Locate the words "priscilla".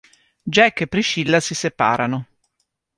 0.87-1.39